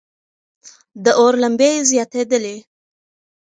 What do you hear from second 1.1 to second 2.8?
اور لمبې زیاتېدلې.